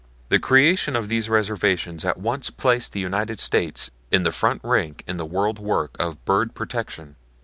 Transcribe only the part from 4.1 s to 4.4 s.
the